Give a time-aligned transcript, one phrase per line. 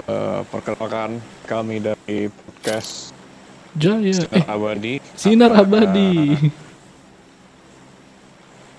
[0.00, 3.12] Eh, perkenalkan kami dari podcast
[3.76, 4.10] Jaya.
[4.16, 4.94] Sinar Eh, Abadi.
[5.14, 6.10] Sinar Ada- Abadi.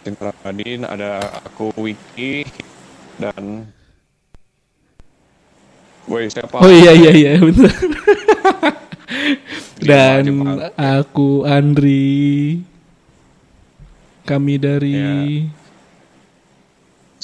[0.01, 1.11] Sinar Abadi ada
[1.41, 2.43] aku Wiki
[3.15, 3.69] dan
[6.09, 6.57] Woi siapa?
[6.57, 7.31] Oh iya iya iya.
[9.81, 10.25] Dia Dan
[10.73, 12.57] aku Andri.
[14.21, 14.97] Kami dari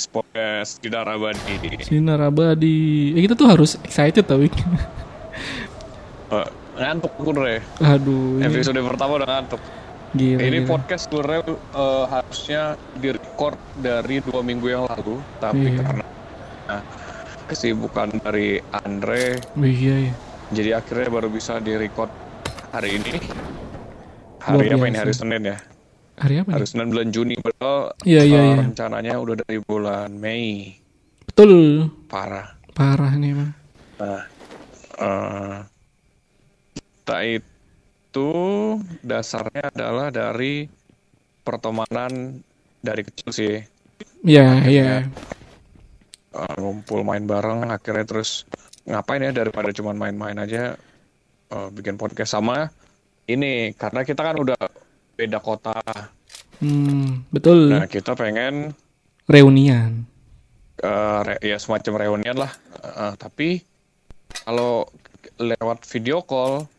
[0.06, 1.82] Podcast Sinar Abadi.
[1.82, 3.18] Sinar Abadi.
[3.18, 4.38] Eh, kita tuh harus excited tau.
[4.38, 4.54] Wik.
[6.28, 6.48] Eh,
[6.78, 7.58] ngantuk gue Re.
[7.82, 8.38] Aduh.
[8.38, 9.62] ini Episode pertama udah ngantuk.
[10.14, 10.70] Gila, Ini gila.
[10.70, 12.62] podcast sebenarnya eh, harusnya
[12.96, 15.84] direcord dari dua minggu yang lalu, tapi Iya.
[15.84, 16.06] karena
[16.64, 16.82] nah,
[17.48, 20.14] kesibukan dari Andre, Oh, iya iya.
[20.52, 22.12] jadi akhirnya baru bisa direcord
[22.72, 23.20] hari ini.
[24.48, 24.96] Luar Hari apa ini?
[24.96, 25.58] Hari Senin ya?
[26.18, 26.66] Hari apa Hari?
[26.66, 27.38] Senin bulan Juni.
[27.38, 28.56] Padahal Iya iya eh, iya.
[28.66, 30.74] rencananya udah dari bulan Mei.
[31.30, 31.86] Betul.
[32.10, 32.58] Parah.
[32.74, 33.52] Parah nih emang.
[34.02, 34.24] Nah,
[34.98, 35.58] eh,
[36.74, 38.32] kita itu
[39.06, 40.66] dasarnya adalah dari
[41.46, 42.42] pertemanan
[42.82, 43.56] dari kecil sih.
[44.26, 45.06] Iya iya.
[46.34, 48.50] Eh, ngumpul main bareng akhirnya terus
[48.90, 50.74] ngapain ya daripada cuma main-main aja
[51.54, 52.74] eh, bikin podcast sama
[53.30, 54.58] ini karena kita kan udah
[55.18, 55.78] beda kota.
[56.58, 57.70] Hmm, betul.
[57.70, 58.74] Nah, kita pengen
[59.26, 60.08] Reunian.
[60.78, 62.54] eh, re- ya semacam reunian lah.
[62.78, 63.66] Eh, tapi
[64.40, 64.86] kalau
[65.36, 66.70] lewat video call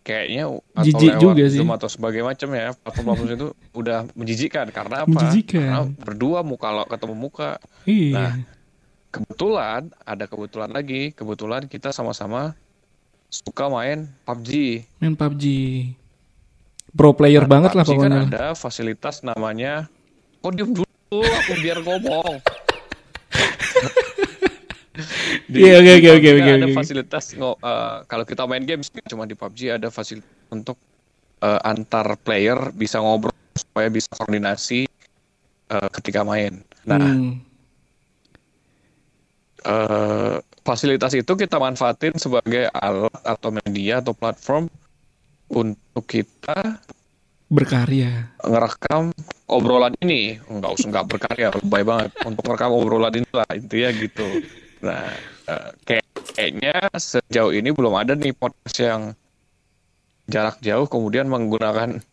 [0.00, 1.58] kayaknya atau Jijik lewat juga sih.
[1.58, 5.10] Zoom atau sebagai macam ya platform-platform itu udah menjijikkan karena apa?
[5.10, 5.58] Menjijikkan.
[5.60, 7.50] Karena berdua muka lo ketemu muka.
[7.82, 8.14] Iya.
[8.14, 8.32] Nah,
[9.08, 12.54] kebetulan ada kebetulan lagi, kebetulan kita sama-sama
[13.28, 14.50] suka main PUBG.
[14.98, 15.44] Main PUBG.
[16.88, 18.20] Pro player Nah, banget lah PUBG pokoknya.
[18.22, 19.86] kan ada fasilitas namanya
[20.38, 20.86] kok diem dulu
[21.20, 22.34] aku biar ngomong.
[25.48, 27.50] Iya, oke, oke, PUBG oke, kan oke, Ada fasilitas eh,
[28.04, 30.74] kalau kita main games cuma di PUBG ada fasilitas untuk
[31.38, 34.90] eh, antar player bisa ngobrol supaya bisa koordinasi
[35.68, 36.58] eh, ketika main.
[36.82, 37.38] Nah, Hmm.
[39.60, 44.66] eh, fasilitas itu kita manfaatin sebagai alat atau media atau platform
[45.52, 46.80] untuk kita
[47.48, 48.28] Berkarya.
[48.44, 49.16] ngerekam
[49.48, 50.36] obrolan ini.
[50.36, 52.12] Nggak usah nggak berkarya lebay banget.
[52.28, 54.28] Untuk merekam obrolan ini lah intinya gitu.
[54.84, 55.08] Nah
[55.48, 56.06] eh, kayak
[56.36, 59.02] kayaknya sejauh ini belum ada nih podcast yang
[60.28, 62.04] jarak jauh kemudian menggunakan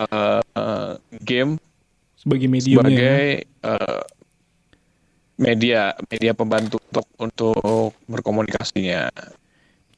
[0.00, 1.60] eh, game
[2.16, 4.00] Sebagai medium sebagai eh,
[5.40, 9.12] media media pembantu untuk untuk berkomunikasinya.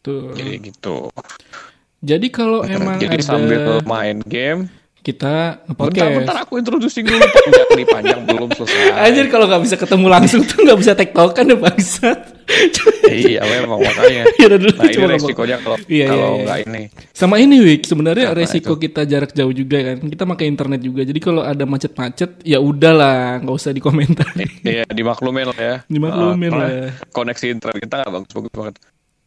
[0.03, 0.35] Tuh.
[0.35, 1.15] jadi gitu
[2.03, 4.67] Jadi kalau emang jadi ada sambil main game
[5.03, 6.15] kita bentar nge-podcast.
[6.15, 10.43] bentar aku introducing dulu panjang nih panjang belum selesai Anjir kalau nggak bisa ketemu langsung
[10.45, 12.19] tuh nggak bisa tektokan ya bangsat.
[13.11, 16.43] iya memang makanya Ya dulu nah ini resikonya kalau Iya, kalau iya, iya.
[16.45, 18.83] nggak ini Sama ini Wik, sebenarnya resiko itu?
[18.85, 19.97] kita jarak jauh juga kan.
[20.05, 21.03] Kita pakai internet juga.
[21.03, 24.27] Jadi kalau ada macet-macet ya udahlah, nggak usah dikomentar.
[24.63, 26.71] iya dimaklumin lah ya Dimaklumin Eh, lah.
[27.11, 28.75] koneksi internet kita nggak bagus bagus banget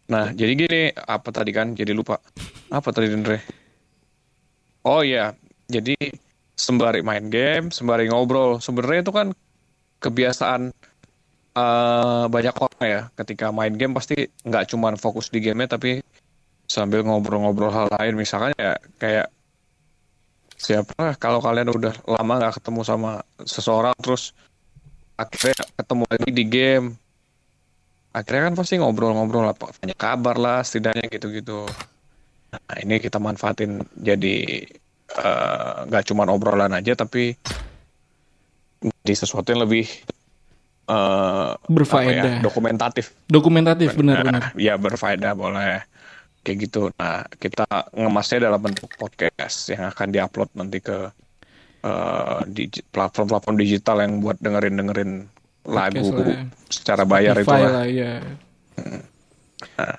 [0.05, 1.73] nah jadi gini apa tadi kan?
[1.73, 2.21] Jadi lupa.
[2.69, 3.41] Apa tadi Dendre?
[4.85, 5.33] Oh iya.
[5.65, 5.97] Jadi
[6.55, 8.61] sembari main game sembari ngobrol.
[8.61, 9.27] Sebenarnya itu kan
[10.03, 10.61] kebiasaan
[11.57, 13.01] eh, banyak orang ya.
[13.17, 16.01] Ketika main game pasti nggak cuma fokus di gamenya tapi
[16.69, 18.13] sambil ngobrol-ngobrol hal lain.
[18.17, 19.27] Misalkan ya kayak
[20.57, 21.17] siapa?
[21.17, 23.11] Kalau kalian udah lama nggak ketemu sama
[23.41, 24.37] seseorang terus
[25.15, 26.87] akhirnya ketemu lagi di game
[28.15, 31.67] akhirnya kan pasti ngobrol-ngobrol lah tanya kabar lah setidaknya gitu-gitu
[32.55, 34.63] nah ini kita manfaatin jadi
[35.11, 37.35] eh, nggak cuma obrolan aja tapi
[38.81, 39.83] di sesuatu yang lebih
[40.87, 42.39] eh, apa Berfaedah.
[42.39, 44.53] ya, dokumentatif Dokumentatif benar-benar.
[44.55, 45.83] Ya berfaedah boleh
[46.45, 46.93] kayak gitu.
[47.01, 51.09] Nah kita ngemasnya dalam bentuk podcast yang akan diupload nanti ke
[51.81, 55.11] eh, digi- platform-platform digital yang buat dengerin dengerin
[55.65, 56.39] lagu lah ya.
[56.67, 57.71] secara bayar itu Spotify lah.
[57.73, 58.13] lah ya.
[59.75, 59.97] Nah,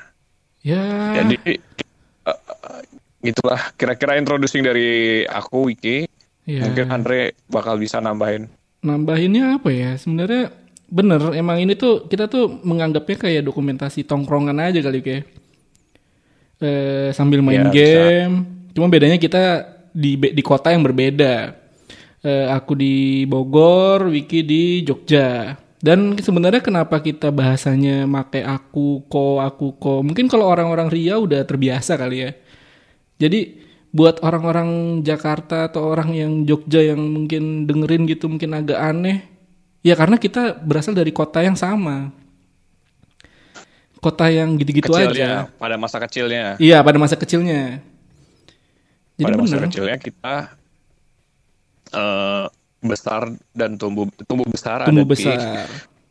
[0.61, 0.83] Ya.
[1.17, 1.61] Jadi eh,
[3.25, 4.89] gitulah kira-kira introducing dari
[5.23, 6.11] aku Wiki.
[6.43, 6.63] ya.
[6.65, 8.51] Mungkin Andre bakal bisa nambahin.
[8.77, 10.55] nambahinnya apa ya sebenarnya
[10.87, 15.27] bener emang ini tuh kita tuh menganggapnya kayak dokumentasi tongkrongan aja kali kayak
[16.59, 17.75] eh, sambil main Ya, bisa.
[17.75, 18.37] game
[18.71, 19.43] cuma bedanya kita
[19.91, 21.51] di di kota yang berbeda
[22.27, 29.39] Eh, aku di Bogor Wiki di Jogja dan sebenarnya kenapa kita bahasanya make aku ko
[29.39, 32.31] aku ko mungkin kalau orang-orang Riau udah terbiasa kali ya
[33.23, 33.63] jadi
[33.97, 39.25] buat orang-orang Jakarta atau orang yang Jogja yang mungkin dengerin gitu mungkin agak aneh.
[39.81, 42.13] Ya karena kita berasal dari kota yang sama.
[43.97, 45.51] kota yang gitu-gitu aja.
[45.59, 46.55] Pada masa kecilnya.
[46.63, 47.83] Iya, pada masa kecilnya.
[49.19, 49.67] Jadi pada masa bener.
[49.67, 50.35] kecilnya kita
[51.97, 52.45] eh,
[52.85, 55.39] besar dan tumbuh tumbuh besar Tumbuh ada di besar.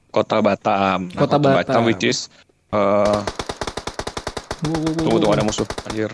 [0.10, 1.00] kota Batam.
[1.14, 1.82] Nah, Kota Batam.
[1.86, 2.28] which is
[2.74, 3.20] eh,
[4.66, 6.10] Wow, wow, tunggu tunggu ada musuh anjir.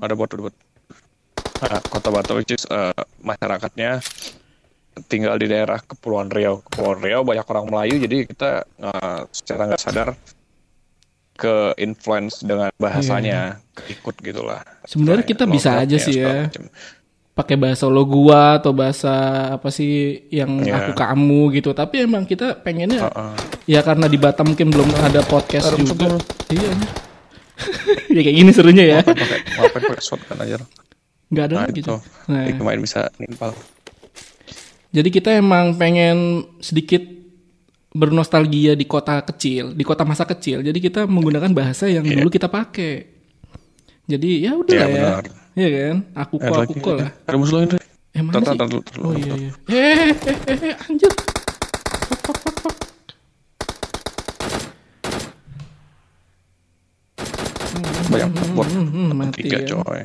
[0.00, 0.54] Ada bot bot.
[1.60, 4.00] Nah, kota Batam which is eh, masyarakatnya
[5.06, 6.64] tinggal di daerah Kepulauan Riau.
[6.64, 10.08] Kepulauan Riau banyak orang Melayu jadi kita eh, secara nggak sadar
[11.36, 13.60] ke influence dengan bahasanya
[13.92, 14.64] ikut gitulah.
[14.88, 16.48] Sebenarnya kita bisa aja sih ya.
[16.48, 16.64] macem.
[17.36, 19.12] Pakai bahasa lo gua atau bahasa
[19.52, 20.88] apa sih yang Iya.
[20.88, 21.70] aku kamu gitu.
[21.70, 23.32] Tapi emang kita pengennya Heeh.
[23.68, 26.16] ya karena di Batam mungkin belum ada podcast Ada juga.
[26.48, 26.72] Iya.
[28.16, 29.00] ya kayak gini serunya ya.
[29.04, 30.56] Ngapain pakai shotgun aja.
[31.28, 31.80] Nggak ada Nah, lagi.
[31.80, 31.88] itu.
[31.92, 32.00] tuh.
[32.26, 33.52] Nah, Jadi main bisa nimpal.
[34.88, 36.16] jadi kita emang pengen
[36.56, 37.04] sedikit
[37.92, 40.60] bernostalgia di kota kecil, di kota masa kecil.
[40.60, 42.16] Jadi kita menggunakan bahasa yang Iya.
[42.16, 43.12] dulu kita pakai.
[44.06, 44.96] Jadi ya udah Iya, lah ya.
[45.20, 45.24] benar.
[45.56, 45.96] Iya kan?
[46.12, 47.10] Aku Ada kok aku kok lah.
[47.24, 47.80] Ada musuh lain, Re.
[48.12, 48.58] Eh mana sih?
[49.00, 49.50] Oh iya iya.
[49.72, 51.12] Eh eh eh, eh anjir.
[58.06, 58.68] Banyak bot.
[59.34, 59.68] Tiga ya.
[59.72, 60.02] coy.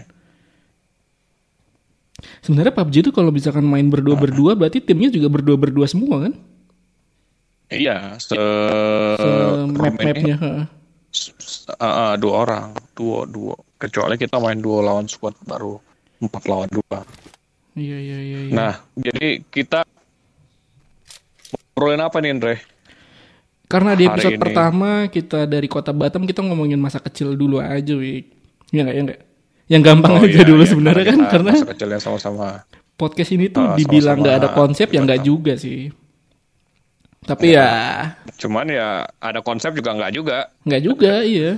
[2.41, 6.33] Sebenarnya PUBG itu kalau misalkan main berdua berdua berarti timnya juga berdua berdua semua kan?
[7.71, 10.35] Iya, se, map room ini, mapnya.
[10.37, 10.65] heeh.
[11.07, 13.55] s- s- ah, ah, dua orang, duo duo.
[13.81, 15.81] Kecuali kita main duo lawan squad baru
[16.21, 17.01] empat lawan dua.
[17.73, 18.39] Iya iya iya.
[18.45, 18.53] iya.
[18.53, 19.81] Nah, jadi kita
[21.73, 22.55] ngobrolin apa nih, Andre?
[23.65, 27.57] Karena di hari episode ini- pertama kita dari kota Batam kita ngomongin masa kecil dulu
[27.57, 28.25] aja, Wik.
[28.69, 29.19] Ya enggak, ya enggak.
[29.65, 32.47] Yang gampang Oh, aja iya, dulu iya, sebenarnya kan karena masa kecilnya sama-sama.
[32.99, 35.89] podcast ini tuh Ah, dibilang nggak ada konsep ya di nggak juga sih.
[37.23, 37.69] Tapi ya
[38.37, 40.37] Cuman ya ada konsep juga nggak juga.
[40.67, 41.57] nggak juga, iya.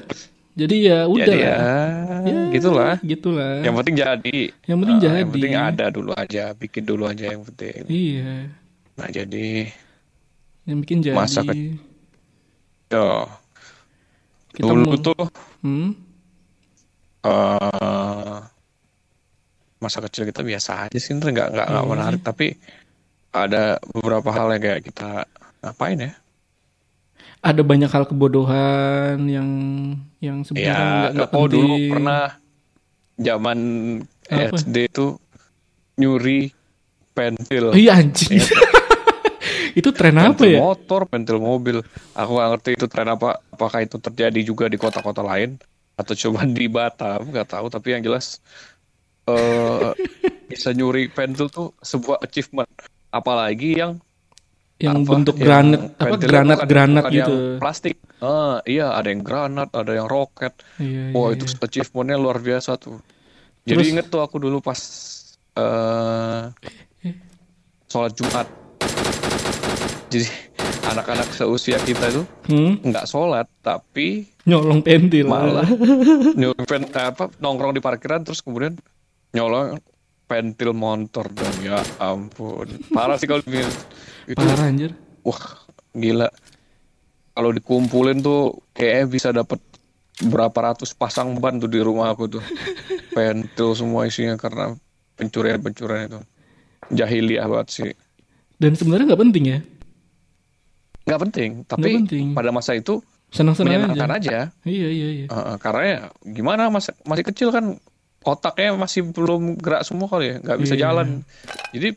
[0.53, 1.49] Jadi ya udah Jadi lah.
[2.23, 2.95] ya, gitulah.
[3.01, 3.53] Gitulah.
[3.59, 4.39] Yang penting jadi.
[4.63, 5.17] Yang penting Ah, jadi.
[5.17, 7.81] Yang penting ada dulu aja, bikin dulu aja yang penting.
[7.87, 8.33] Iya.
[8.93, 9.49] Nah jadi,
[10.63, 11.17] Yang bikin jadi.
[11.17, 11.57] Masa ke-
[12.87, 13.25] yo,
[14.53, 15.23] kita dulu mau- tuh
[15.59, 15.89] Hmm?
[17.23, 18.37] eh
[19.79, 22.21] masa kecil kita biasa aja sih, nggak nggak nggak Iya menarik.
[22.21, 22.53] Tapi
[23.31, 25.25] ada beberapa hal yang kayak kita
[25.59, 26.11] ngapain ya?
[27.43, 29.49] Ada banyak hal kebodohan yang
[30.23, 31.91] yang sebenarnya Ya, oh dulu penting.
[31.91, 32.23] pernah
[33.19, 33.57] zaman
[34.31, 34.55] Apa?
[34.55, 35.19] SD tuh
[35.99, 36.55] nyuri
[37.11, 37.75] pentil.
[37.75, 38.39] Oh, iya anjing.
[39.79, 40.59] itu tren apa pentil ya?
[40.63, 41.77] motor, pentil mobil.
[42.15, 43.43] Aku nggak ngerti itu tren apa.
[43.51, 45.59] Apakah itu terjadi juga di kota-kota lain
[45.99, 47.27] atau cuma di Batam?
[47.27, 47.67] Nggak tahu.
[47.67, 48.39] Tapi yang jelas
[49.27, 49.91] eh
[50.51, 52.69] bisa nyuri pentil tuh sebuah achievement.
[53.13, 54.01] Apalagi yang
[54.75, 57.33] Yang apa, bentuk yang granat apa granat bukan- granat bukan gitu.
[57.33, 57.95] Yang plastik.
[58.19, 60.53] Ah, iya, ada yang granat, ada yang roket.
[60.77, 61.57] Iya, Wah iya, itu iya.
[61.61, 62.97] achievementnya luar biasa tuh.
[63.63, 64.79] Jadi Terus- inget tuh aku dulu pas
[65.53, 66.41] eh
[67.85, 68.47] sholat Jumat.
[70.09, 70.27] Jadi
[70.85, 72.77] anak-anak seusia kita itu Hmm?
[72.81, 75.25] nggak sholat tapi Nyolong pentil.
[75.25, 75.65] malah
[76.33, 78.75] nyolong pen, apa nongkrong di parkiran terus kemudian
[79.31, 79.79] nyolong
[80.23, 84.91] pentil motor dong ya ampun parah sih kalau itu Parah anjir.
[85.21, 85.41] wah
[85.91, 86.29] gila
[87.33, 88.41] kalau dikumpulin tuh
[88.71, 89.59] kayaknya bisa dapat
[90.19, 92.43] berapa ratus pasang ban tuh di rumah aku tuh
[93.15, 94.73] pentil semua isinya karena
[95.13, 96.19] pencurian pencurian itu
[96.89, 97.91] jahiliah banget sih
[98.55, 99.59] Dan sebenarnya nggak penting ya.
[101.03, 102.25] nggak penting tapi Nggak penting.
[102.31, 104.05] pada masa itu Senang-senang aja.
[104.07, 105.25] aja, Iya iya iya.
[105.25, 107.81] Uh, karena ya gimana mas masih kecil kan
[108.23, 110.81] otaknya masih belum gerak semua kali ya nggak bisa Iya.
[110.87, 111.07] jalan.
[111.71, 111.87] Jadi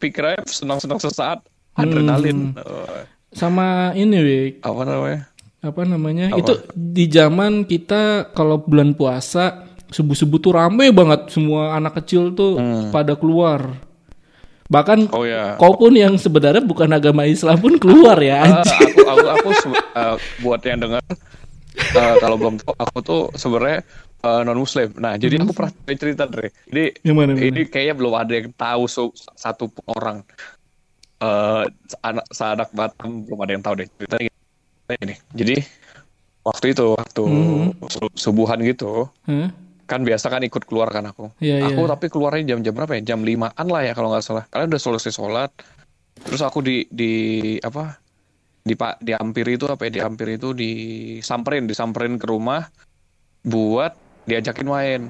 [0.00, 2.52] pikirannya senang-senang sesaat adrenalin.
[2.52, 2.60] Hmm.
[2.60, 3.02] Uh,
[3.34, 4.52] Sama ini, Wik.
[4.62, 5.20] apa namanya?
[5.58, 6.26] Apa namanya?
[6.30, 6.38] Apa?
[6.38, 11.34] itu di zaman kita kalau bulan puasa subuh subuh tuh rame banget.
[11.34, 12.60] Semua anak kecil tuh
[12.90, 13.74] pada keluar.
[14.64, 19.28] Bahkan oh ya kau pun yang sebenarnya bukan agama Islam pun keluar ya Ah, aku
[19.28, 21.04] aku aku uh, buat yang dengar
[21.92, 23.84] uh, kalau belum tahu aku tuh sebenarnya
[24.42, 26.48] non muslim nah jadi aku pernah cerita Dre.
[26.64, 27.44] Jadi Yang mana, mana?
[27.44, 30.24] ini kayaknya belum ada yang tahu so- satu orang.
[31.18, 31.64] Eh
[32.02, 34.30] anak seanak Batam belum ada yang tahu deh ceritanya
[34.84, 35.56] gini jadi
[36.44, 37.72] waktu itu waktu Hmm.
[37.88, 39.48] su- subuhan gitu Hah?
[39.84, 41.32] kan biasa kan ikut keluar kan aku.
[41.40, 41.90] Iya, aku iya.
[41.92, 43.12] tapi keluarnya jam-jam berapa ya?
[43.12, 44.44] Jam limaan lah ya kalau nggak salah.
[44.48, 45.50] Kalian udah selesai sholat
[46.24, 47.12] terus aku di di
[47.60, 47.96] apa
[48.60, 50.00] di pak dihampiri itu apa ya?
[50.00, 52.68] Dihampiri itu disamperin disamperin ke rumah
[53.40, 53.92] buat
[54.28, 55.00] diajakin main.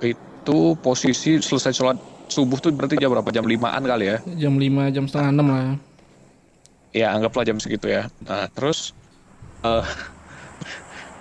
[0.00, 1.98] Itu posisi selesai sholat
[2.28, 3.28] subuh tuh berarti jam berapa?
[3.32, 4.16] Jam limaan kali ya?
[4.36, 5.68] Jam 5 jam setengah enam lah.
[6.92, 8.08] Ya anggaplah jam segitu ya.
[8.24, 8.92] Nah terus
[9.64, 9.86] eh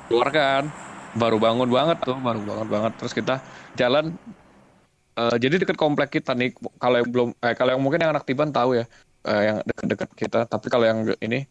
[0.08, 0.64] keluar kan?
[1.18, 2.92] Baru bangun banget tuh baru bangun banget.
[3.02, 3.36] Terus kita
[3.76, 4.16] jalan
[5.18, 6.54] eh, jadi dekat komplek kita nih.
[6.78, 8.86] Kalau yang belum eh, kalau yang mungkin yang anak tiban tahu ya
[9.28, 10.40] eh, yang dekat-dekat kita.
[10.46, 11.48] Tapi kalau yang ini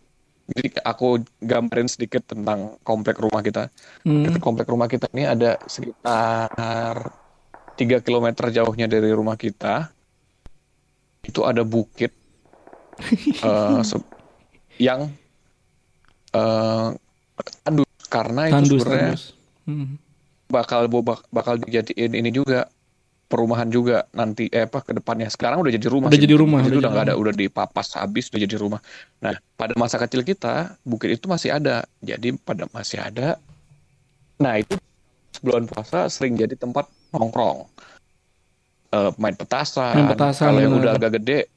[0.47, 1.07] jadi aku
[1.39, 3.67] gambarin sedikit tentang komplek rumah kita
[4.03, 4.31] Hmm.
[4.39, 7.11] Komplek rumah kita ini ada sekitar
[7.75, 9.91] 3 km jauhnya dari rumah kita
[11.21, 12.15] itu ada bukit
[13.83, 14.07] se-
[14.77, 15.11] yang
[16.31, 16.89] eh,
[17.61, 19.25] tandus karena itu sebenarnya tandus.
[19.65, 19.99] Hmm.
[20.47, 22.71] bakal bak- bakal dijadiin ini juga
[23.27, 25.27] perumahan juga nanti eh apa ke depannya.
[25.27, 26.25] Sekarang udah jadi rumah Udah sih.
[26.27, 28.81] jadi rumah, Jadi udah nggak ada udah dipapas habis udah jadi rumah.
[29.23, 31.83] Nah pada masa kecil kita bukit itu masih ada.
[31.99, 33.37] Jadi pada masih ada.
[34.39, 34.79] Nah itu
[35.35, 37.67] sebelum puasa sering jadi tempat nongkrong.
[38.95, 41.51] Eh, main petasan, Main petasan, kalau yang udah agak gede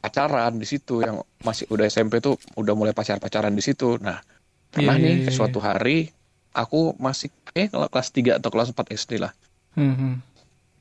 [0.00, 1.04] pacaran di situ.
[1.04, 4.00] Yang masih udah SMP tuh udah mulai pacar pacaran di situ.
[4.00, 4.16] Nah
[4.72, 5.32] pernah Iya, nih iya, iya.
[5.34, 6.08] suatu hari
[6.56, 9.34] aku masih eh kelas 3 atau kelas 4 SD lah.
[9.76, 10.14] Hmm, hmm.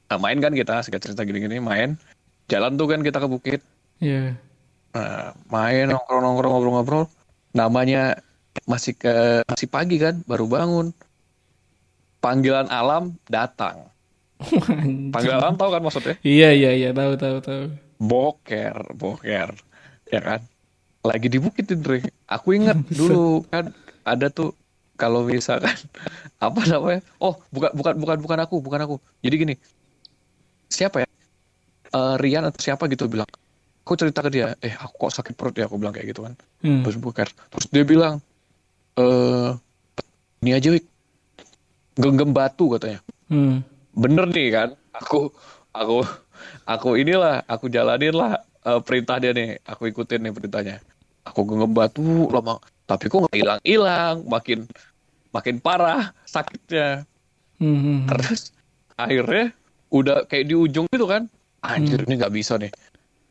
[0.09, 1.93] Nah, main kan kita, singkat cerita gini-gini, main.
[2.49, 3.61] Jalan tuh kan kita ke bukit.
[4.01, 4.33] Iya.
[4.97, 7.05] Nah, main, nongkrong-nongkrong, ngobrol-ngobrol.
[7.53, 8.17] Namanya
[8.65, 10.89] masih ke masih pagi kan, baru bangun.
[12.19, 13.85] Panggilan alam datang.
[15.13, 16.15] Panggilan alam tahu kan maksudnya?
[16.25, 17.63] Iya iya iya tahu tahu tahu.
[18.01, 19.53] Boker, boker.
[20.09, 20.41] Ya kan?
[21.05, 22.01] Lagi di bukit Dre.
[22.25, 23.69] Aku ingat dulu kan
[24.01, 24.57] ada tuh
[24.97, 25.77] kalau misalkan
[26.43, 27.05] apa namanya?
[27.21, 28.95] Oh, bukan bukan bukan bukan aku, bukan aku.
[29.21, 29.55] Jadi gini.
[30.69, 31.07] Siapa ya?
[31.89, 33.27] Eh, Rian atau siapa gitu bilang.
[33.83, 36.37] Aku cerita ke dia, eh aku kok sakit perut ya, aku bilang kayak gitu kan.
[36.61, 36.85] Hmm.
[36.85, 37.25] Terus boker.
[37.25, 38.21] Terus dia bilang,
[38.95, 39.49] eh
[40.45, 40.85] ini aja Wik.
[41.99, 43.61] Genggam batu katanya Hmm.
[43.93, 45.29] bener nih kan aku
[45.69, 46.01] aku
[46.65, 50.75] aku inilah aku jalanin lah eh, perintah dia nih aku ikutin nih perintahnya
[51.27, 52.57] aku genggam batu lama
[52.89, 54.65] tapi kok nggak hilang hilang makin
[55.29, 57.03] makin parah sakitnya
[57.59, 57.99] Hmm, hmm.
[58.07, 58.55] terus
[58.95, 59.51] akhirnya
[59.89, 61.25] udah kayak di ujung gitu kan
[61.61, 62.71] anjir ini nggak bisa nih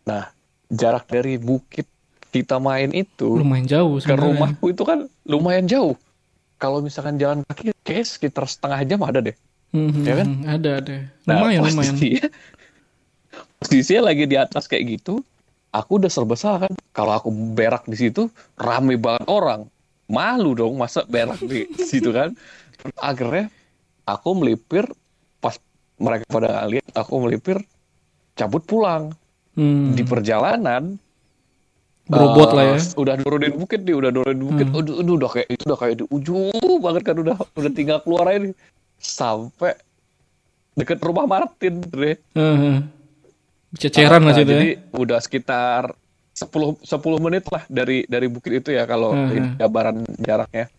[0.02, 0.28] nah
[0.68, 1.86] jarak dari bukit
[2.28, 4.24] kita main itu Lumayan jauh ke sebenarnya.
[4.28, 5.96] rumahku itu kan lumayan jauh
[6.56, 9.36] kalau misalkan jalan kaki kayak sekitar setengah jam ada deh
[9.68, 10.26] Hmm, hmm, Ya kan?
[10.26, 10.44] hmm.
[10.48, 10.96] Ada ada.
[11.22, 11.76] Nah, Lumayan lumayan.
[11.92, 12.24] posisinya,
[13.60, 15.20] posisinya lagi di atas kayak gitu,
[15.70, 16.72] aku udah serba salah kan.
[16.90, 19.68] Kalau aku berak di situ, rame banget orang.
[20.08, 22.32] Malu dong, masa berak di situ kan.
[22.98, 23.52] Akhirnya,
[24.02, 24.88] aku melipir,
[25.98, 27.58] mereka pada lihat, aku melipir,
[28.34, 29.12] cabut pulang.
[29.58, 29.92] Hmm.
[29.92, 30.96] Di perjalanan,
[32.08, 32.76] Berobot eh, lah ya.
[32.96, 34.66] Udah nurunin bukit nih, udah nurunin bukit.
[34.72, 34.80] Hmm.
[34.80, 38.24] Udah, udah, udah kayak itu udah kayak di ujung banget kan udah udah tinggal keluar
[38.32, 38.56] aja nih.
[38.96, 39.76] Sampai
[40.72, 42.16] deket rumah Martin, Dre.
[42.32, 42.76] Heeh.
[43.76, 44.56] Ceceran lah Nah, situ ya.
[44.56, 45.92] Jadi udah sekitar
[46.32, 49.60] 10 10 menit lah dari dari bukit itu ya kalau Hmm.
[49.60, 50.72] gambaran jaraknya.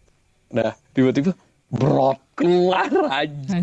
[0.49, 1.37] Nah, tiba-tiba
[1.69, 3.57] brot keluar aja.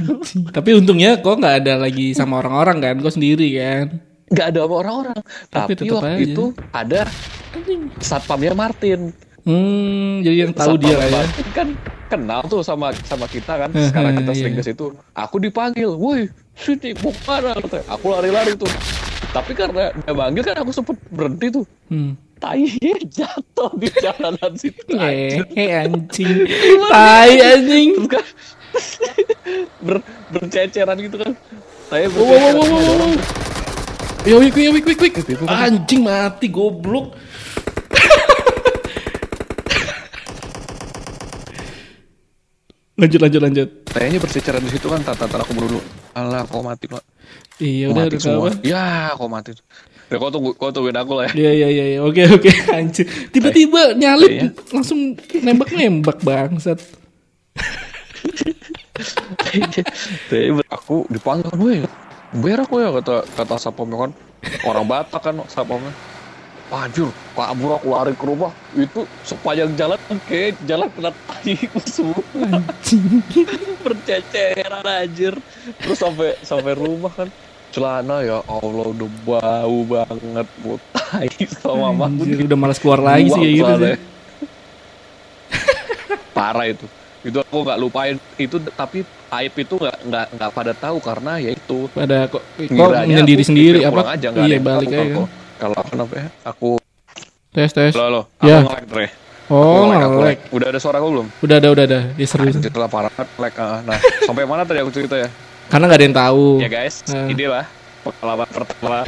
[0.56, 3.86] Tapi untungnya kok nggak ada lagi sama orang-orang kan, kok sendiri kan.
[4.26, 5.20] Gak ada sama orang-orang.
[5.54, 6.26] Tapi Tapi, waktu aja.
[6.26, 6.44] itu
[6.74, 7.00] ada
[8.02, 9.14] satpamnya Martin.
[9.46, 11.22] Hmm, jadi yang tahu dia lah ya.
[11.22, 11.68] Martin kan
[12.10, 13.70] kenal tuh sama sama kita kan.
[13.70, 14.38] Sekarang kita iya.
[14.42, 14.86] sering ke situ.
[15.14, 16.26] Aku dipanggil, "Woi,
[16.58, 17.86] sini mau ke mana?" Katanya.
[17.94, 18.70] Aku lari-lari tuh.
[19.30, 21.64] Tapi karena dia manggil kan aku sempet berhenti tuh.
[21.86, 22.18] Hmm.
[22.36, 22.68] Tai
[23.08, 24.92] jatuh di jalanan situ.
[24.92, 26.44] Hehe anjing.
[26.92, 27.96] Tai anjing.
[27.96, 28.24] Terus kan
[29.86, 31.32] ber, berceceran gitu kan.
[31.88, 33.16] Saya Wow, wow, wow, wow, wow, wow.
[34.26, 35.14] Yo, wik, wik, wik, wik.
[35.46, 37.14] Anjing mati goblok.
[43.00, 43.68] lanjut, lanjut, lanjut.
[43.86, 45.78] Kayaknya berceceran di situ kan tata aku dulu.
[46.12, 47.06] Alah, kok mati pak?
[47.62, 48.50] Iya, udah, mati udah semua.
[48.50, 48.66] apa?
[48.66, 49.54] Ya, kok mati.
[50.06, 51.32] Ya, kau tunggu, kau tungguin aku lah ya.
[51.34, 52.00] Iya, iya, iya, iya.
[52.00, 52.46] Oke, oke.
[52.78, 53.06] Anjir.
[53.34, 54.48] Tiba-tiba nyalip Iya.
[54.70, 56.78] langsung nembak-nembak bangsat.
[60.70, 61.74] Aku dipanggil, gue
[62.36, 64.10] berak gue ya kata kata sapamnya kan
[64.66, 65.90] orang Batak kan sapamnya.
[66.66, 67.06] Anjir,
[67.38, 71.54] kabur aku lari ke rumah itu sepanjang jalan kayak jalan kena tai
[71.86, 73.22] semua Anjing.
[73.86, 75.30] berceceran anjir
[75.78, 77.30] terus sampai sampai rumah kan
[77.76, 83.28] celana ya Allah udah bau banget buat tai sama mamaku Anjir, udah malas keluar lagi
[83.28, 83.96] sih gitu sih.
[86.32, 86.86] parah itu
[87.20, 89.02] itu aku nggak lupain itu tapi
[89.34, 93.42] aib itu nggak nggak nggak pada tahu karena ya itu Pada kok kok Ngiranya menyendiri
[93.42, 94.00] aku sendiri apa?
[94.08, 95.06] aja, Iya, balik aja kan.
[95.10, 96.70] kalau- kalau apa namanya aku
[97.50, 97.92] Tes, tes.
[97.92, 98.60] lo lo Ya.
[98.60, 99.06] aku Dre.
[99.46, 100.10] Oh, nge-lag.
[100.34, 100.38] lag.
[100.50, 102.00] udah ada suara aku belum Udah ada, udah ada.
[102.14, 102.54] Ya serius.
[102.54, 103.78] Anjir lah parah lag ah.
[103.80, 105.26] nah sampai mana tadi aku cerita ya
[105.66, 106.46] Karena nggak ada yang tahu.
[106.58, 107.32] ya guys Eh.
[107.32, 107.66] inilah
[108.02, 108.98] pengalaman pertama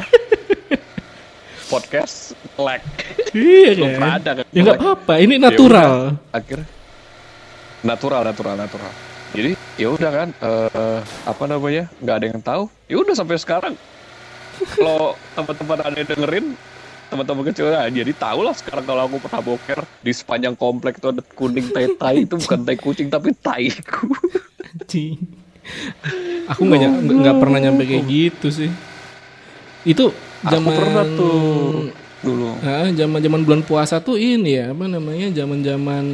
[1.70, 2.82] podcast lag
[3.30, 3.94] Iya belum kan?
[3.94, 5.12] pernah ada kan Ya nggak apa-apa.
[5.18, 5.92] Ini natural.
[6.30, 6.66] akhirnya
[7.78, 8.90] natural natural natural
[9.28, 13.74] jadi ya udah kan eh, apa namanya nggak ada yang tahu ya udah sampai sekarang
[14.74, 16.46] kalau teman-teman ada yang dengerin
[17.06, 21.06] teman-teman kecil nah, jadi tahu lah sekarang kalau aku pernah boker di sepanjang komplek itu
[21.08, 24.10] ada kuning tai tai itu bukan tai kucing tapi taiku
[24.58, 25.16] Anjing.
[26.48, 28.70] Aku nggak nggak pernah nyampe kayak gitu sih.
[29.84, 30.10] Itu
[30.44, 31.38] aku zaman pernah tuh
[32.18, 35.30] dulu Ah, zaman-zaman bulan puasa tuh ini ya, apa namanya?
[35.30, 36.04] Zaman-zaman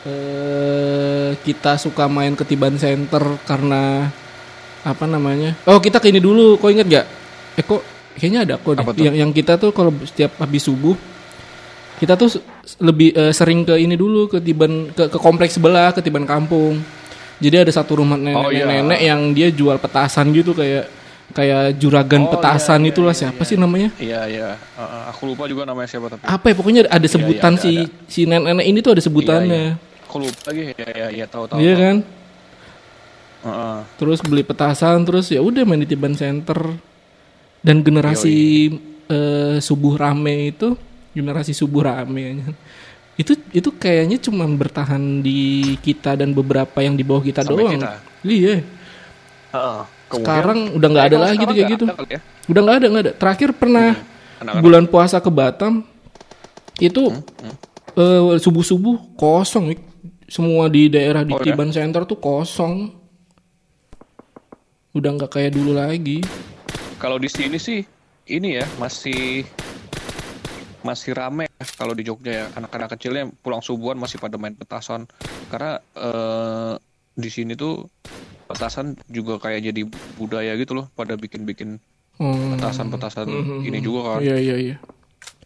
[0.00, 4.08] eh kita suka main ketiban center karena
[4.80, 5.58] apa namanya?
[5.68, 6.56] Oh, kita ke ini dulu.
[6.56, 7.06] Kok inget gak?
[7.60, 7.82] Eh kok
[8.16, 8.80] kayaknya ada kok?
[8.96, 10.96] Yang yang kita tuh kalau setiap habis subuh
[12.00, 12.32] kita tuh
[12.80, 16.80] lebih eh, sering ke ini dulu ke tiban ke, ke kompleks sebelah, ke tiban kampung.
[17.40, 18.68] Jadi ada satu rumah Oh, iya.
[18.68, 20.92] nenek-nenek yang dia jual petasan gitu kayak
[21.30, 23.88] kayak juragan Oh, petasan iya, iya, itulah iya, siapa sih namanya?
[24.02, 27.58] iya iya eh, aku lupa juga namanya siapa tapi apa ya pokoknya ada sebutan iya,
[27.58, 27.72] ada, si
[28.10, 29.78] si nenek ini tuh ada sebutannya
[30.10, 31.82] aku lupa lagi ya ya ya tahu tahu iya tahu.
[31.86, 31.96] kan
[33.40, 33.78] Eh, eh.
[33.96, 36.76] terus beli petasan terus ya udah main di Tiban Center
[37.64, 38.68] dan generasi
[39.08, 40.76] eh, subuh rame itu
[41.16, 42.44] generasi subuh rame.
[43.20, 45.40] Itu itu kayaknya cuma bertahan di
[45.78, 47.90] kita dan beberapa yang di bawah kita Sampai doang kita.
[48.24, 48.56] iya.
[49.50, 52.18] Kemudian- sekarang udah nggak ada lagi tuh sekarang kayak gitu ya?
[52.48, 53.88] udah nggak ada nggak ada terakhir pernah
[54.40, 54.62] Anak-anak.
[54.62, 55.84] bulan puasa ke Batam
[56.78, 57.54] itu Hmm,
[57.94, 59.80] eh, subuh-subuh kosong Wik.
[60.26, 61.44] semua di daerah di Oh, ya?
[61.44, 62.94] Tiban Center tuh kosong
[64.90, 66.22] udah nggak kayak dulu lagi
[66.96, 67.82] Kalau di sini sih
[68.26, 69.42] ini ya masih
[70.80, 72.46] masih rame ya kalau di Jogja ya.
[72.56, 75.04] Anak-anak kecilnya pulang subuhan masih pada main petasan.
[75.48, 76.74] Karena eh,
[77.14, 77.84] di sini tuh
[78.48, 79.82] petasan juga kayak jadi
[80.16, 80.86] budaya gitu loh.
[80.92, 81.78] Pada bikin-bikin
[82.20, 84.20] Hmm, petasan-petasan mhm, ini juga kan.
[84.20, 84.76] Iya iya iya.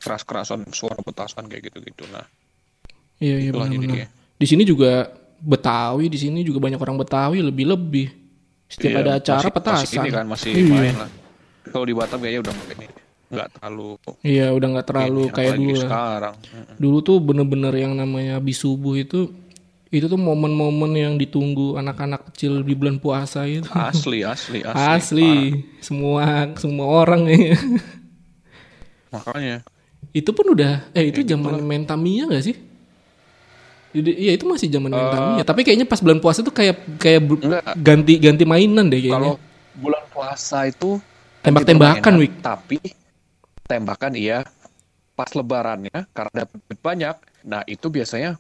[0.03, 2.03] Keras-kerasan suara petasan kayak gitu-gitu.
[2.11, 2.27] Nah
[3.23, 4.11] iya iya dia.
[4.11, 5.07] di sini juga
[5.39, 8.11] Betawi di sini juga banyak orang Betawi lebih-lebih.
[8.67, 9.79] Setiap Iya, ada acara masih, petasan.
[9.87, 10.67] masih ini kan masih Iya.
[10.75, 11.11] main lah.
[11.71, 12.87] Kalau di Batam kayaknya udah ini
[13.33, 15.83] nggak terlalu iya udah nggak terlalu ini, kayak apalagi dulu lah.
[15.85, 16.35] sekarang.
[16.77, 19.33] Dulu tuh bener-bener yang namanya habis subuh itu
[19.89, 23.67] itu tuh momen-momen yang ditunggu anak-anak kecil di bulan puasa itu.
[23.73, 25.33] asli asli asli, Asli,
[25.79, 27.55] semua semua orang ya.
[29.15, 29.63] makanya
[30.11, 32.57] itu pun udah eh itu zaman main Tamiya gak sih?
[33.95, 37.23] Jadi, Iya itu masih zaman main Tamiya, tapi kayaknya pas bulan puasa tuh kayak kayak
[37.23, 37.63] Enggak.
[37.79, 39.15] ganti ganti mainan deh kayaknya.
[39.15, 39.35] Kalau
[39.79, 40.99] bulan puasa itu
[41.39, 42.41] Tembak-tembakan, Wik.
[42.41, 42.77] permainan, Tapi
[43.69, 44.45] tembakan iya
[45.15, 47.17] pas lebarannya karena dapat duit banyak.
[47.47, 48.31] Nah, itu biasanya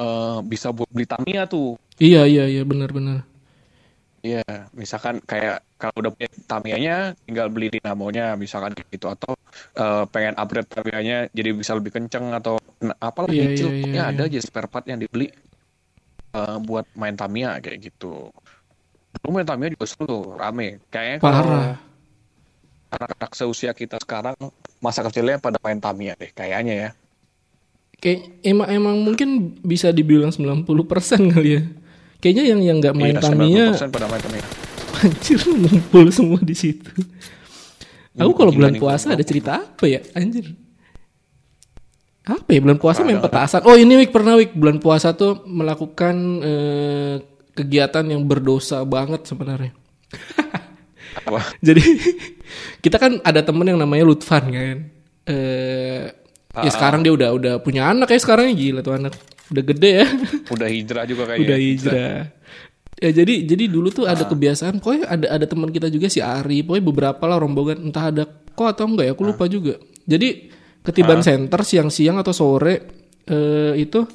[0.00, 1.76] eh, bisa buat beli Tamiya tuh.
[2.00, 3.22] Iya iya iya benar-benar.
[4.24, 4.40] Iya,
[4.72, 6.96] misalkan kayak kalau udah punya Tamiya-nya
[7.28, 9.36] tinggal beli dinamonya misalkan gitu atau
[9.76, 14.04] eh, pengen upgrade Tamiya-nya jadi bisa lebih kenceng atau nah, apalah Iya, nyicil iya, pokoknya
[14.08, 15.28] iya, ada aja spare part yang dibeli
[16.34, 18.32] eh, buat main Tamiya kayak gitu.
[19.20, 20.80] Dulu main Tamiya juga seru tuh, rame.
[20.88, 21.93] Kayaknya kalau Parah.
[22.94, 24.34] Anak-anak seusia kita sekarang
[24.78, 26.90] masa kecilnya pada main Tamiya deh kayaknya ya.
[27.98, 31.62] Kayak emang emang mungkin bisa dibilang 90% kali ya.
[32.20, 34.44] Kayaknya yang yang nggak main Iya, Tamiya 90% pada main Tamiya.
[35.04, 36.90] Anjir ngumpul semua di situ.
[38.14, 40.00] Aku kalau bulan puasa ada cerita apa ya?
[40.14, 40.54] Anjir.
[42.24, 43.60] Apa ya bulan puasa main petasan?
[43.68, 47.14] Oh ini Wik pernah Wik bulan puasa tuh melakukan eh,
[47.52, 49.76] kegiatan yang berdosa banget sebenarnya.
[51.22, 51.40] Apa?
[51.66, 51.82] Jadi
[52.82, 54.78] kita kan ada temen yang namanya Lutfan kan.
[55.24, 56.04] Eh
[56.54, 59.14] ya sekarang dia udah udah punya anak ya sekarang gila tuh anak.
[59.50, 60.08] Udah gede ya.
[60.54, 61.44] Udah hijrah juga kayaknya.
[61.44, 62.18] udah hijrah.
[62.94, 66.62] Ya jadi jadi dulu tuh ada kebiasaan, pokoknya ada ada teman kita juga si Ari,
[66.62, 69.82] pokoknya beberapa lah rombongan entah ada kok atau enggak ya, aku lupa juga.
[70.06, 70.48] Jadi
[70.80, 72.74] ketiban center siang-siang atau sore
[73.26, 74.06] eh, itu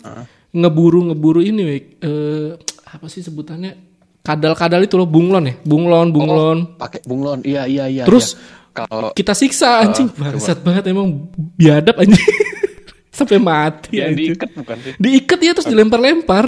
[0.55, 1.61] ngeburu ngeburu ini.
[1.99, 2.51] Eh,
[2.89, 3.88] apa sih sebutannya?
[4.19, 6.57] Kadal-kadal itu loh, bunglon ya, bunglon, bunglon.
[6.75, 7.39] Pakai bunglon.
[7.41, 8.03] Iya iya iya.
[8.03, 8.75] Terus iya.
[8.75, 12.19] kalau kita siksa anjing, bangsat banget emang biadab anjing.
[13.17, 14.35] Sampai mati yang anjing.
[14.35, 14.93] diikat bukan sih?
[14.99, 16.45] Diikat ya terus dilempar-lempar.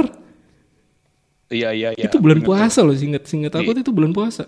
[1.52, 2.08] Iya iya iya.
[2.08, 4.48] itu bulan Bener puasa loh, singkat singkat aku itu bulan puasa.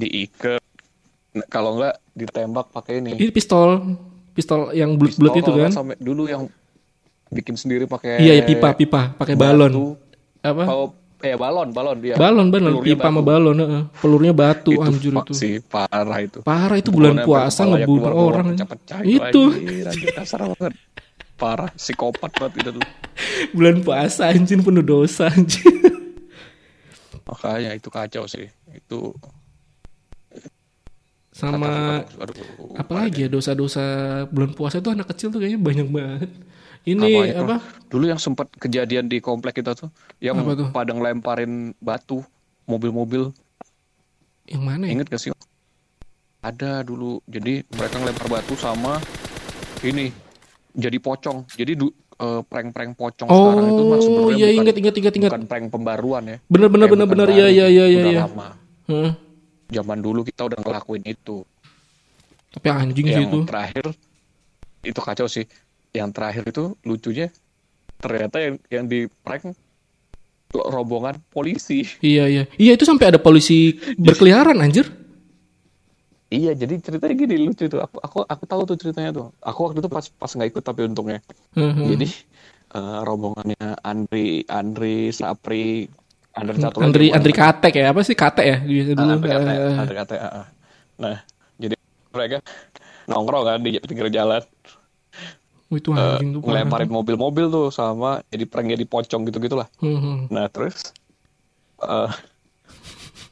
[0.00, 0.60] Diikat.
[1.32, 3.16] Nah, kalau enggak ditembak pakai ini.
[3.16, 3.96] Ini pistol,
[4.36, 5.70] pistol yang bulat-bulat itu kan?
[5.72, 6.48] sampai dulu yang
[7.32, 9.96] bikin sendiri pakai Iya, ya pipa, pipa, pakai balon.
[10.44, 10.64] Apa?
[10.68, 12.18] Oh, eh balon, balon dia.
[12.18, 13.82] Balon, balon, pipa sama balon, heeh.
[14.02, 15.32] Pelurnya batu, itu anjir itu.
[15.32, 16.42] sih parah itu.
[16.42, 18.46] Parah itu bulan Pokoknya puasa ngebunuh orang.
[18.58, 19.42] pecah-pecah Itu
[20.18, 20.74] kasar banget.
[21.38, 22.86] Parah, psikopat banget itu tuh.
[23.56, 25.62] bulan puasa anjir penuh dosa anjir.
[27.22, 28.50] Makanya itu kacau sih.
[28.74, 29.14] Itu
[31.32, 33.80] Sama aduh, apalagi ya dosa-dosa
[34.28, 36.30] bulan puasa itu anak kecil tuh kayaknya banyak banget.
[36.82, 37.62] Ini apa?
[37.86, 40.68] Dulu yang sempat kejadian di komplek kita tuh, yang Apa tuh?
[40.74, 42.26] pada ngelemparin batu
[42.66, 43.30] mobil-mobil.
[44.50, 44.98] Yang mana ya?
[44.98, 45.30] Ingat gak sih?
[46.42, 47.22] Ada dulu.
[47.30, 48.98] Jadi mereka ngelempar batu sama
[49.86, 50.10] ini
[50.74, 51.46] jadi pocong.
[51.54, 55.30] Jadi du- eh, prank-prank pocong sekarang itu Oh, sebenarnya iya bukan, ingat ingat ingat ingat.
[55.30, 56.36] bukan prank pembaruan ya.
[56.50, 57.98] Bener bener Eh, bener bener iya iya iya iya.
[58.02, 58.22] udah iya.
[58.26, 58.48] lama.
[58.90, 59.10] Hah?
[59.70, 61.46] Zaman dulu kita udah ngelakuin itu.
[62.52, 63.38] Tapi anjing sih yang itu.
[63.46, 63.84] terakhir
[64.82, 65.46] itu kacau sih.
[65.92, 67.28] Yang terakhir itu lucunya
[68.00, 69.52] ternyata yang yang di prank
[70.52, 71.84] rombongan polisi.
[72.00, 72.44] Iya iya.
[72.56, 74.88] Iya itu sampai ada polisi berkeliaran anjir.
[76.32, 77.84] Iya, jadi ceritanya gini lucu tuh.
[77.84, 79.36] Aku aku aku tahu tuh ceritanya tuh.
[79.44, 81.20] Aku waktu itu pas pas nggak ikut tapi untungnya.
[81.52, 81.92] Heeh.
[81.92, 82.08] Jadi
[82.72, 85.84] eh, rombongannya Andri, Andri, Sapri,
[86.32, 87.32] Andri satu lagi Andri Andri?
[87.36, 89.12] Katek ya apa sih Kate ya biasa Ah, dulu.
[89.12, 90.46] Andri kata, Eh, Andri kata, ah, ah.
[90.96, 91.16] Nah,
[91.60, 91.76] jadi
[92.16, 92.36] mereka
[93.04, 94.40] nongkrong kan di pinggir jalan,
[95.74, 96.40] itu anjing tuh.
[96.40, 96.62] parah.
[96.62, 99.68] ngelemparin mobil-mobil tuh sama jadi prank jadi pocong gitu-gitulah.
[99.78, 100.28] Heeh.
[100.28, 100.92] Nah, terus
[101.80, 102.10] eh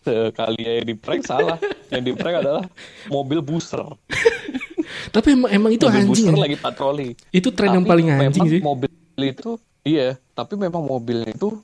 [0.05, 1.59] sekali yang di prank salah.
[1.91, 2.65] Yang di prank adalah
[3.07, 3.83] mobil booster.
[5.15, 6.09] Tapi emang emang itu mobil anjing.
[6.09, 6.41] booster ya.
[6.41, 7.09] lagi patroli.
[7.31, 8.61] Itu tren yang Tapi paling anjing sih.
[8.61, 11.57] mobil itu iya, tapi memang mobilnya itu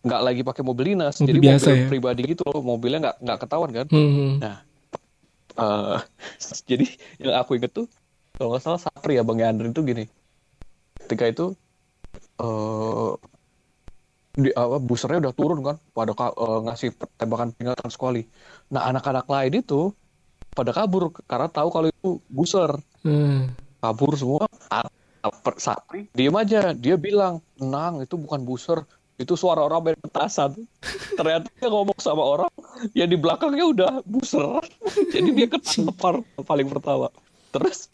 [0.00, 1.86] nggak lagi pakai mobil dinas, Mobil jadi biasa mobil ya?
[1.88, 3.86] pribadi gitu loh, mobilnya nggak nggak ketahuan kan.
[3.88, 4.30] Hmm.
[4.38, 4.56] Nah,
[5.54, 5.98] eh
[6.70, 6.86] jadi
[7.18, 7.86] yang aku inget tuh
[8.32, 10.04] kalau nggak salah Sapri ya Bang Yandri itu gini,
[11.04, 11.46] ketika itu
[12.40, 13.12] eh
[14.34, 18.26] di apa busernya udah turun kan, pada eh, ngasih tembakan peringatan sekali.
[18.74, 19.94] Nah anak-anak lain itu
[20.54, 23.44] pada kabur karena tahu kalau itu buser Eh,
[23.84, 24.48] kabur semua.
[24.72, 24.88] Ah,
[25.60, 26.72] Sapri diem aja.
[26.72, 28.80] Dia bilang tenang itu bukan buser
[29.20, 30.56] itu suara orang main petasan.
[31.20, 32.50] Ternyata dia ngomong sama orang
[32.96, 34.64] yang di belakangnya udah buser
[35.14, 37.12] jadi dia ketangkep paling pertama.
[37.52, 37.92] Terus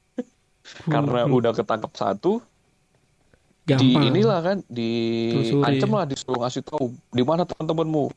[0.86, 2.40] karena udah ketangkep satu
[3.78, 4.04] di gampang.
[4.10, 4.90] inilah kan di
[5.62, 8.10] ancam lah disuruh ngasih tahu di mana teman-temanmu?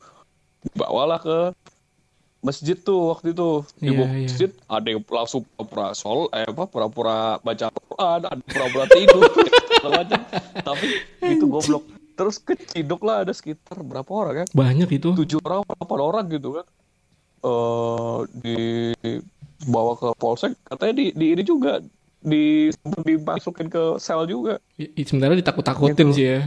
[0.74, 1.38] Bawalah ke
[2.44, 3.64] masjid tuh waktu itu.
[3.80, 4.28] Di bawah iya.
[4.28, 9.24] masjid ada yang langsung pura-pura sol eh apa pura-pura baca Quran ada pura-pura tidur
[9.94, 10.22] macam.
[10.60, 10.88] Tapi
[11.24, 11.84] itu goblok.
[12.14, 15.18] Terus keciduk lah ada sekitar berapa orang kan Banyak itu.
[15.18, 16.66] tujuh orang apa delapan orang gitu kan.
[17.44, 20.54] Eh dibawa ke polsek.
[20.68, 21.82] Katanya di, di ini juga
[22.24, 26.16] di dimasukin ke sel juga i- Sebenarnya ditakut-takutin Gitu.
[26.16, 26.40] sih ya.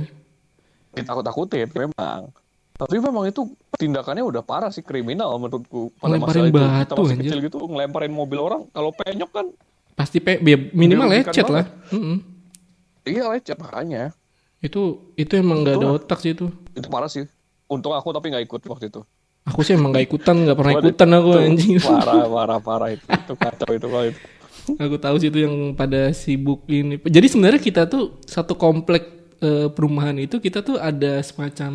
[0.92, 2.32] ditakut-takutin memang
[2.74, 3.40] tapi memang itu
[3.74, 7.56] tindakannya udah parah sih kriminal menurutku pada Ngelemparin masa itu kita batu, masih kecil gitu
[7.62, 9.46] ngelemparin mobil orang kalau penyok kan
[9.92, 11.64] Pasti pe bi- minimal lecet lah.
[11.88, 12.20] Mm-mm.
[13.02, 14.12] iya lecet makanya
[14.58, 16.52] Itu itu emang nggak ada otak sih itu.
[16.72, 17.24] itu parah sih
[17.66, 19.00] untung aku tapi nggak ikut waktu itu
[19.46, 21.78] Aku sih emang nggak ikutan, nggak pernah ikutan aku anjing.
[21.78, 24.18] parah parah parah itu itu kacau itu kalau itu
[24.74, 26.98] Aku tahu sih itu yang pada sibuk ini.
[26.98, 29.06] Jadi sebenarnya kita tuh satu komplek
[29.38, 31.72] eh, perumahan itu kita tuh ada semacam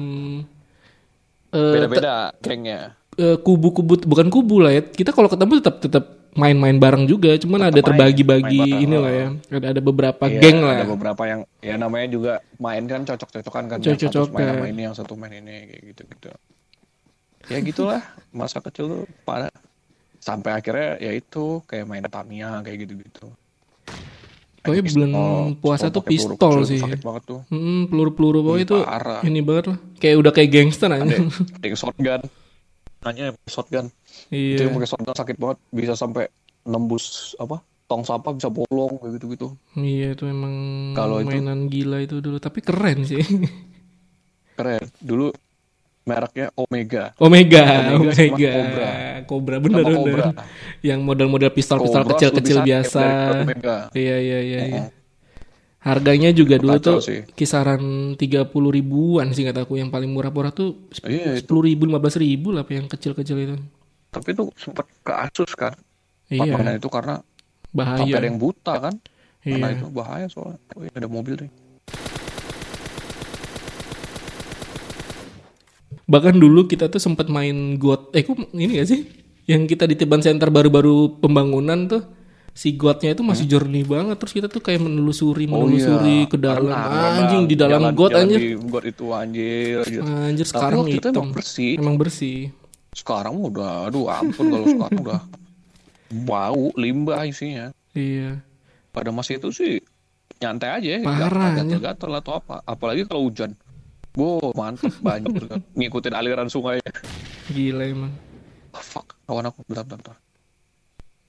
[1.56, 4.82] eh, beda-beda gengnya eh, kubu-kubu bukan kubu lah ya.
[4.84, 9.28] Kita kalau ketemu tetap tetap main-main bareng juga, cuman ada main, terbagi-bagi ini lah ya.
[9.52, 10.80] Ada ada beberapa Iya, geng lah.
[10.80, 14.82] ada beberapa yang ya namanya juga main kan cocok-cocokan kan yang satu main sama ini
[14.88, 16.30] yang satu main ini kayak gitu gitu
[17.50, 19.50] ya gitulah masa kecil tuh parah
[20.22, 23.26] sampai akhirnya ya itu kayak main Tamiya kayak gitu gitu
[24.62, 25.10] Pokoknya bulan
[25.58, 26.78] puasa tuh pistol sih.
[26.78, 29.22] sakit banget tuh Hmm, peluru-peluru pokoknya itu parah.
[29.24, 29.78] ini banget lah.
[29.98, 31.02] Kayak udah kayak gangster aja.
[31.02, 32.22] ada ada yang shotgun
[33.02, 33.90] nanya shotgun
[34.30, 34.78] itu yang iya.
[34.78, 36.30] pakai shotgun sakit banget bisa sampai
[36.62, 37.06] nembus
[37.36, 40.54] apa tong sampah bisa bolong kayak gitu gitu Iya itu emang
[40.94, 43.18] Kalau itu- mainan gila itu dulu, tapi keren sih.
[44.54, 45.34] keren dulu
[46.02, 48.92] mereknya Omega Omega, Omega Omega, Cobra.
[49.30, 49.84] Cobra bener.
[49.86, 50.26] Cobra.
[50.82, 53.04] Yang model-model pistol-pistol kecil-kecil biasa.
[53.94, 54.40] Iya iya iya.
[54.42, 54.60] iya.
[54.82, 54.88] Heeh.
[55.82, 57.20] Harganya juga dulu Kacau tuh sih.
[57.34, 61.42] kisaran 30 ribuan sih kataku yang paling murah-murah tuh Iya, itu.
[61.42, 63.56] sepuluh ribu, lima belas ribu lah yang kecil-kecil itu.
[64.12, 65.74] tapi itu sempat ke Asus kan
[66.30, 67.26] Iya, itu karena
[67.74, 67.98] bahaya.
[68.06, 68.94] sampai ada yang buta kan
[69.42, 69.78] karena Iya.
[69.82, 71.50] itu bahaya soalnya oh, iya, ada mobil nih
[76.12, 79.08] Bahkan dulu kita tuh sempat main got, eh kok ini gak sih?
[79.48, 82.04] Yang kita di Tiban Center baru-baru pembangunan tuh
[82.52, 84.20] si gotnya itu masih jernih banget.
[84.20, 86.68] Terus kita tuh kayak menelusuri menelusuri ke dalam.
[86.68, 86.92] Oh, iya.
[86.92, 88.40] Renang, anjing di dalam jalan- got jalan anjir.
[88.40, 90.02] di got itu anjir, anjir.
[90.04, 91.74] anjir Tapi sekarang itu emang bersih.
[91.80, 92.40] Emang bersih.
[92.92, 95.22] Sekarang udah aduh ampun kalau sekarang udah
[96.28, 97.72] bau limbah isinya.
[97.96, 98.44] Iya.
[98.92, 99.80] Pada masa itu sih
[100.44, 102.60] nyantai aja ya Parah, gatal atau apa.
[102.68, 103.56] Apalagi kalau hujan
[104.20, 105.48] Wow, mantep banjir.
[105.80, 106.84] Ngikutin aliran sungai.
[107.52, 108.12] gila emang
[108.72, 110.16] Oh, fuck, kawan aku bentar bentar.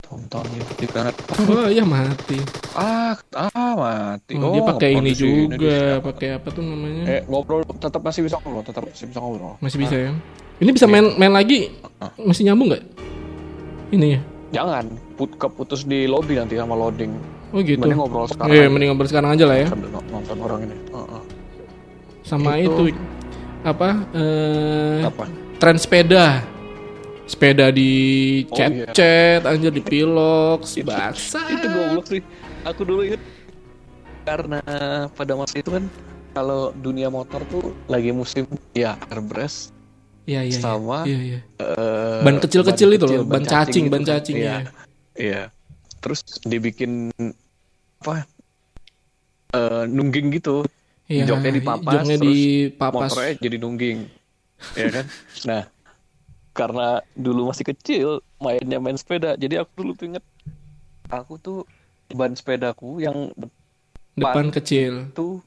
[0.02, 1.14] tonton YouTube banget.
[1.48, 2.36] Oh iya mati.
[2.76, 4.36] Ah, ah mati.
[4.36, 7.02] Oh, dia pakai ini juga, pakai apa tuh namanya?
[7.08, 9.56] Eh, ngobrol tetap masih bisa ngobrol, tetap masih bisa ngobrol.
[9.64, 10.12] Masih bisa ya.
[10.60, 11.72] Ini bisa main main lagi?
[12.20, 12.84] Masih nyambung nggak?
[13.94, 14.20] Ini ya.
[14.52, 14.84] Jangan
[15.16, 17.16] put keputus di lobby nanti sama loading.
[17.56, 17.80] Oh gitu.
[17.80, 18.52] Mending ngobrol sekarang.
[18.52, 19.68] Iya, mending ngobrol sekarang aja lah ya.
[20.12, 20.76] nonton orang ini.
[20.92, 21.22] Heeh.
[22.32, 22.88] Sama Itu.
[22.88, 22.96] itu,
[23.60, 24.08] apa?
[24.16, 25.28] Eh, Apa?
[25.60, 26.40] tren sepeda.
[27.22, 27.92] Sepeda di
[28.48, 31.44] Oh, chat-chat, anjir di pilox, baksa.
[31.46, 32.24] itu goblok sih.
[32.64, 33.20] Aku dulu inget
[34.24, 34.64] karena
[35.12, 35.84] pada masa itu kan
[36.32, 39.68] kalau dunia motor tuh lagi musim ya airbrush
[40.22, 40.60] Iya, iya, iya.
[40.62, 41.38] sama Iya, iya.
[41.58, 44.16] eh, Ban kecil-kecil itu loh, ban cacing, ban kan.
[44.16, 44.46] cacing, Iya.
[44.46, 44.58] iya.
[45.12, 45.42] Iya.
[46.00, 47.12] Terus dibikin
[48.00, 48.24] apa?
[49.52, 50.64] eh, nungging gitu.
[51.12, 53.10] Iya, Joknya dipapas, joknya terus dipapas.
[53.12, 53.98] Motornya jadi nungging.
[54.72, 55.06] ya kan?
[55.44, 55.62] Nah,
[56.56, 58.08] karena dulu masih kecil
[58.40, 60.24] mainnya main sepeda, jadi aku dulu tuh inget
[61.12, 61.58] aku tuh
[62.08, 63.28] ban sepedaku yang
[64.12, 65.08] Depan kecil.
[65.08, 65.40] itu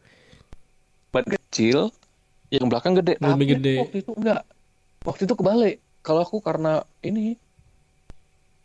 [1.14, 1.94] ban kecil,
[2.50, 3.18] yang belakang gede.
[3.22, 3.76] Lebih Tapi gede.
[3.82, 4.42] Waktu itu enggak.
[5.06, 5.76] Waktu itu kebalik.
[6.06, 7.38] Kalau aku karena ini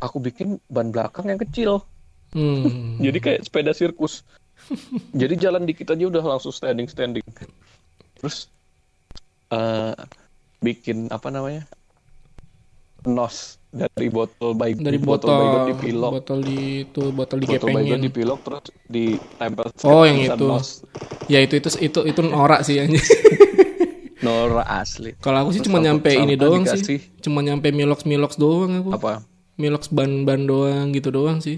[0.00, 1.84] aku bikin ban belakang yang kecil.
[2.32, 2.96] Hmm.
[3.04, 4.24] Jadi kayak sepeda sirkus.
[5.12, 7.24] Jadi jalan dikit aja udah langsung standing standing.
[8.16, 8.46] Terus
[9.50, 9.94] eh
[10.58, 11.66] bikin apa namanya?
[13.02, 16.10] Nos dari botol baik dari botol botol baygon dipilok.
[16.12, 20.44] botol di itu botol Botol baygon digepengin dipilok terus ditempel Oh, yang itu.
[20.44, 20.82] Nos.
[21.24, 23.00] ya itu itu itu itu norak sih anjir.
[24.20, 25.16] Nora asli.
[25.16, 28.90] kalau aku sih cuma nyampe ini doang dikasih sih cuma nyampe milox milox doang aku
[28.92, 29.24] Apa?
[29.56, 31.56] milox ban ban doang gitu doang sih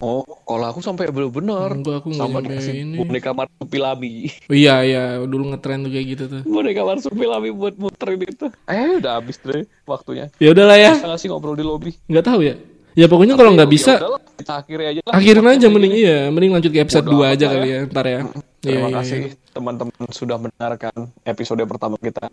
[0.00, 2.96] Oh, kalau aku sampai bener-bener Enggak, aku nggak sama dikasih ini.
[2.96, 4.32] boneka marsupilami.
[4.42, 8.48] oh, iya iya dulu ngetren tuh kayak gitu tuh boneka marsupilami buat muterin itu.
[8.64, 10.32] Eh, udah habis deh waktunya.
[10.36, 11.92] ya udahlah ya Bisa nggak sih ngobrol di lobby?
[12.06, 12.56] nggak tahu ya
[12.90, 15.12] ya pokoknya kalau nggak Ya bisa udahlah, kita akhiri aja lah.
[15.14, 18.04] akhirin aja mending iya mending lanjut ke episode Bodo 2 amat aja kali ya ntar
[18.04, 18.24] ya iya
[18.60, 19.18] Terima iya kasih
[19.50, 22.24] teman-teman sudah mendengarkan episode pertama kita.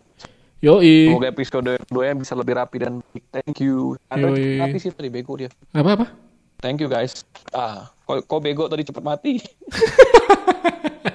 [0.58, 3.24] yoi Semoga episode kedua bisa lebih rapi dan baik.
[3.30, 4.00] Thank you.
[4.08, 4.28] Ada
[4.58, 5.52] mati sih tadi bego dia.
[5.70, 6.06] apa apa
[6.58, 7.22] Thank you guys.
[7.54, 9.38] Ah, kok, bego tadi cepet mati?